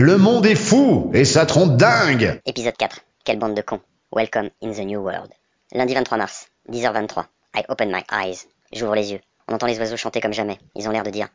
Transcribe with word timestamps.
Le 0.00 0.16
monde 0.16 0.46
est 0.46 0.54
fou 0.54 1.10
et 1.12 1.24
ça 1.24 1.44
trompe 1.44 1.76
dingue 1.76 2.40
Épisode 2.46 2.76
4. 2.76 3.00
Quelle 3.24 3.40
bande 3.40 3.56
de 3.56 3.62
cons. 3.62 3.80
Welcome 4.12 4.50
in 4.62 4.70
the 4.70 4.84
new 4.86 5.00
world. 5.00 5.28
Lundi 5.72 5.92
23 5.92 6.16
mars, 6.16 6.46
10h23. 6.70 7.24
I 7.56 7.64
open 7.68 7.90
my 7.90 8.04
eyes. 8.12 8.46
J'ouvre 8.72 8.94
les 8.94 9.10
yeux. 9.10 9.20
On 9.48 9.54
entend 9.54 9.66
les 9.66 9.76
oiseaux 9.80 9.96
chanter 9.96 10.20
comme 10.20 10.32
jamais. 10.32 10.56
Ils 10.76 10.86
ont 10.86 10.92
l'air 10.92 11.02
de 11.02 11.10
dire. 11.10 11.26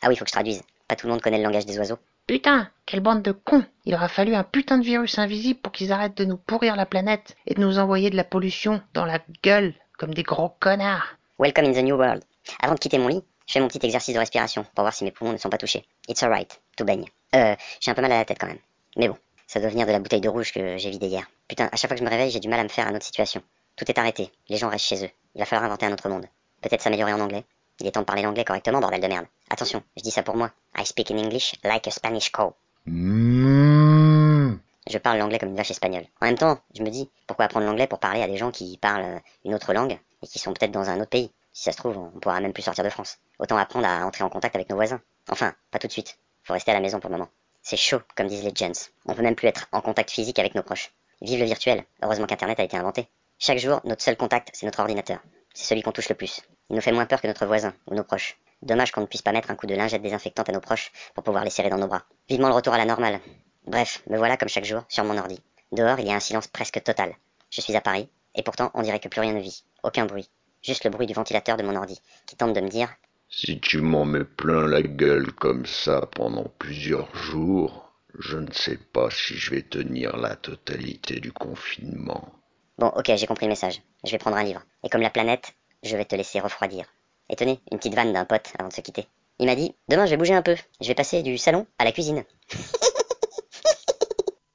Ah 0.00 0.08
oui, 0.08 0.14
faut 0.14 0.24
que 0.24 0.30
je 0.30 0.34
traduise. 0.34 0.62
Pas 0.86 0.94
tout 0.94 1.08
le 1.08 1.12
monde 1.12 1.20
connaît 1.20 1.38
le 1.38 1.42
langage 1.42 1.66
des 1.66 1.76
oiseaux. 1.76 1.98
Putain, 2.28 2.70
quelle 2.86 3.00
bande 3.00 3.22
de 3.22 3.32
cons 3.32 3.64
Il 3.84 3.96
aura 3.96 4.06
fallu 4.06 4.36
un 4.36 4.44
putain 4.44 4.78
de 4.78 4.84
virus 4.84 5.18
invisible 5.18 5.58
pour 5.58 5.72
qu'ils 5.72 5.90
arrêtent 5.90 6.18
de 6.18 6.24
nous 6.24 6.36
pourrir 6.36 6.76
la 6.76 6.86
planète 6.86 7.34
et 7.48 7.54
de 7.54 7.60
nous 7.60 7.80
envoyer 7.80 8.10
de 8.10 8.16
la 8.16 8.22
pollution 8.22 8.80
dans 8.94 9.06
la 9.06 9.18
gueule 9.42 9.74
comme 9.98 10.14
des 10.14 10.22
gros 10.22 10.50
connards. 10.60 11.18
Welcome 11.40 11.64
in 11.64 11.72
the 11.72 11.82
new 11.82 11.96
world. 11.96 12.22
Avant 12.60 12.74
de 12.74 12.78
quitter 12.78 12.98
mon 12.98 13.08
lit, 13.08 13.22
je 13.46 13.52
fais 13.52 13.60
mon 13.60 13.68
petit 13.68 13.84
exercice 13.84 14.14
de 14.14 14.18
respiration 14.18 14.64
pour 14.74 14.84
voir 14.84 14.92
si 14.92 15.04
mes 15.04 15.10
poumons 15.10 15.32
ne 15.32 15.38
sont 15.38 15.50
pas 15.50 15.58
touchés. 15.58 15.84
It's 16.08 16.22
alright, 16.22 16.60
tout 16.76 16.84
baigne. 16.84 17.06
Euh, 17.34 17.54
j'ai 17.80 17.90
un 17.90 17.94
peu 17.94 18.02
mal 18.02 18.12
à 18.12 18.18
la 18.18 18.24
tête 18.24 18.38
quand 18.38 18.46
même. 18.46 18.58
Mais 18.96 19.08
bon, 19.08 19.16
ça 19.46 19.60
doit 19.60 19.70
venir 19.70 19.86
de 19.86 19.92
la 19.92 19.98
bouteille 19.98 20.20
de 20.20 20.28
rouge 20.28 20.52
que 20.52 20.76
j'ai 20.76 20.90
vidée 20.90 21.06
hier. 21.06 21.26
Putain, 21.48 21.68
à 21.72 21.76
chaque 21.76 21.88
fois 21.88 21.96
que 21.96 22.00
je 22.00 22.04
me 22.04 22.10
réveille, 22.10 22.30
j'ai 22.30 22.40
du 22.40 22.48
mal 22.48 22.60
à 22.60 22.64
me 22.64 22.68
faire 22.68 22.86
à 22.86 22.90
notre 22.90 23.06
situation. 23.06 23.42
Tout 23.76 23.90
est 23.90 23.98
arrêté, 23.98 24.30
les 24.48 24.56
gens 24.56 24.68
restent 24.68 24.86
chez 24.86 25.04
eux. 25.04 25.10
Il 25.34 25.38
va 25.38 25.44
falloir 25.44 25.64
inventer 25.64 25.86
un 25.86 25.92
autre 25.92 26.08
monde. 26.08 26.26
Peut-être 26.60 26.82
s'améliorer 26.82 27.12
en 27.12 27.20
anglais. 27.20 27.44
Il 27.80 27.86
est 27.86 27.92
temps 27.92 28.00
de 28.00 28.06
parler 28.06 28.22
l'anglais 28.22 28.44
correctement, 28.44 28.80
bordel 28.80 29.00
de 29.00 29.06
merde. 29.06 29.26
Attention, 29.50 29.82
je 29.96 30.02
dis 30.02 30.10
ça 30.10 30.22
pour 30.22 30.36
moi. 30.36 30.50
I 30.76 30.84
speak 30.84 31.10
in 31.10 31.18
English 31.18 31.54
like 31.62 31.86
a 31.86 31.90
Spanish 31.90 32.30
cow. 32.30 32.54
Mmh. 32.86 34.56
Je 34.90 34.98
parle 34.98 35.18
l'anglais 35.18 35.38
comme 35.38 35.50
une 35.50 35.56
vache 35.56 35.70
espagnole. 35.70 36.06
En 36.20 36.26
même 36.26 36.38
temps, 36.38 36.58
je 36.74 36.82
me 36.82 36.90
dis, 36.90 37.08
pourquoi 37.26 37.44
apprendre 37.44 37.66
l'anglais 37.66 37.86
pour 37.86 37.98
parler 37.98 38.22
à 38.22 38.26
des 38.26 38.36
gens 38.36 38.50
qui 38.50 38.78
parlent 38.78 39.20
une 39.44 39.54
autre 39.54 39.72
langue 39.72 39.98
et 40.22 40.26
qui 40.26 40.38
sont 40.38 40.52
peut-être 40.52 40.72
dans 40.72 40.88
un 40.90 40.98
autre 41.00 41.10
pays? 41.10 41.30
Si 41.58 41.64
ça 41.64 41.72
se 41.72 41.76
trouve, 41.76 41.98
on 41.98 42.20
pourra 42.20 42.38
même 42.38 42.52
plus 42.52 42.62
sortir 42.62 42.84
de 42.84 42.88
France. 42.88 43.18
Autant 43.40 43.56
apprendre 43.56 43.88
à 43.88 44.06
entrer 44.06 44.22
en 44.22 44.28
contact 44.28 44.54
avec 44.54 44.70
nos 44.70 44.76
voisins. 44.76 45.00
Enfin, 45.28 45.52
pas 45.72 45.80
tout 45.80 45.88
de 45.88 45.92
suite. 45.92 46.16
Faut 46.44 46.52
rester 46.52 46.70
à 46.70 46.74
la 46.74 46.78
maison 46.80 47.00
pour 47.00 47.10
le 47.10 47.16
moment. 47.16 47.30
C'est 47.62 47.76
chaud, 47.76 47.98
comme 48.14 48.28
disent 48.28 48.44
les 48.44 48.54
gens. 48.54 48.70
On 49.06 49.14
peut 49.14 49.22
même 49.22 49.34
plus 49.34 49.48
être 49.48 49.66
en 49.72 49.80
contact 49.80 50.12
physique 50.12 50.38
avec 50.38 50.54
nos 50.54 50.62
proches. 50.62 50.92
Vive 51.20 51.40
le 51.40 51.46
virtuel. 51.46 51.84
Heureusement 52.00 52.28
qu'Internet 52.28 52.60
a 52.60 52.62
été 52.62 52.76
inventé. 52.76 53.08
Chaque 53.40 53.58
jour, 53.58 53.80
notre 53.82 54.02
seul 54.02 54.16
contact, 54.16 54.50
c'est 54.52 54.66
notre 54.66 54.78
ordinateur. 54.78 55.18
C'est 55.52 55.64
celui 55.64 55.82
qu'on 55.82 55.90
touche 55.90 56.08
le 56.08 56.14
plus. 56.14 56.42
Il 56.70 56.76
nous 56.76 56.80
fait 56.80 56.92
moins 56.92 57.06
peur 57.06 57.20
que 57.20 57.26
notre 57.26 57.44
voisin 57.44 57.74
ou 57.88 57.96
nos 57.96 58.04
proches. 58.04 58.38
Dommage 58.62 58.92
qu'on 58.92 59.00
ne 59.00 59.06
puisse 59.06 59.22
pas 59.22 59.32
mettre 59.32 59.50
un 59.50 59.56
coup 59.56 59.66
de 59.66 59.74
lingette 59.74 60.02
désinfectante 60.02 60.48
à 60.48 60.52
nos 60.52 60.60
proches 60.60 60.92
pour 61.16 61.24
pouvoir 61.24 61.42
les 61.42 61.50
serrer 61.50 61.70
dans 61.70 61.78
nos 61.78 61.88
bras. 61.88 62.04
Vivement 62.28 62.50
le 62.50 62.54
retour 62.54 62.74
à 62.74 62.78
la 62.78 62.84
normale. 62.84 63.18
Bref, 63.66 64.04
me 64.08 64.16
voilà 64.16 64.36
comme 64.36 64.48
chaque 64.48 64.64
jour 64.64 64.84
sur 64.88 65.02
mon 65.02 65.18
ordi. 65.18 65.42
Dehors, 65.72 65.98
il 65.98 66.06
y 66.06 66.12
a 66.12 66.14
un 66.14 66.20
silence 66.20 66.46
presque 66.46 66.80
total. 66.84 67.16
Je 67.50 67.60
suis 67.60 67.74
à 67.74 67.80
Paris, 67.80 68.08
et 68.36 68.44
pourtant 68.44 68.70
on 68.74 68.82
dirait 68.82 69.00
que 69.00 69.08
plus 69.08 69.20
rien 69.20 69.32
ne 69.32 69.40
vit. 69.40 69.64
Aucun 69.82 70.06
bruit. 70.06 70.30
Juste 70.68 70.84
le 70.84 70.90
bruit 70.90 71.06
du 71.06 71.14
ventilateur 71.14 71.56
de 71.56 71.62
mon 71.62 71.74
ordi, 71.76 71.98
qui 72.26 72.36
tente 72.36 72.52
de 72.52 72.60
me 72.60 72.68
dire 72.68 72.90
Si 73.30 73.58
tu 73.58 73.80
m'en 73.80 74.04
mets 74.04 74.24
plein 74.24 74.66
la 74.66 74.82
gueule 74.82 75.32
comme 75.32 75.64
ça 75.64 76.02
pendant 76.14 76.44
plusieurs 76.58 77.08
jours, 77.16 77.90
je 78.18 78.36
ne 78.36 78.52
sais 78.52 78.76
pas 78.76 79.08
si 79.10 79.34
je 79.34 79.50
vais 79.52 79.62
tenir 79.62 80.18
la 80.18 80.36
totalité 80.36 81.20
du 81.20 81.32
confinement. 81.32 82.28
Bon, 82.76 82.88
ok, 82.88 83.12
j'ai 83.16 83.26
compris 83.26 83.46
le 83.46 83.52
message. 83.52 83.80
Je 84.04 84.10
vais 84.10 84.18
prendre 84.18 84.36
un 84.36 84.44
livre. 84.44 84.60
Et 84.84 84.90
comme 84.90 85.00
la 85.00 85.08
planète, 85.08 85.54
je 85.82 85.96
vais 85.96 86.04
te 86.04 86.14
laisser 86.14 86.38
refroidir. 86.38 86.84
Et 87.30 87.36
tenez, 87.36 87.60
une 87.72 87.78
petite 87.78 87.94
vanne 87.94 88.12
d'un 88.12 88.26
pote 88.26 88.52
avant 88.58 88.68
de 88.68 88.74
se 88.74 88.82
quitter. 88.82 89.06
Il 89.38 89.46
m'a 89.46 89.56
dit 89.56 89.74
Demain, 89.88 90.04
je 90.04 90.10
vais 90.10 90.16
bouger 90.18 90.34
un 90.34 90.42
peu. 90.42 90.56
Je 90.82 90.88
vais 90.88 90.94
passer 90.94 91.22
du 91.22 91.38
salon 91.38 91.66
à 91.78 91.86
la 91.86 91.92
cuisine. 91.92 92.24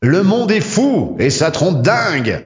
Le 0.02 0.22
monde 0.22 0.52
est 0.52 0.62
fou 0.62 1.16
et 1.18 1.32
ça 1.32 1.50
trompe 1.50 1.82
dingue 1.82 2.40